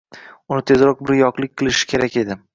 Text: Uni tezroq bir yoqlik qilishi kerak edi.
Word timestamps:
Uni 0.55 0.63
tezroq 0.71 1.03
bir 1.11 1.15
yoqlik 1.21 1.55
qilishi 1.63 1.91
kerak 1.95 2.19
edi. 2.25 2.41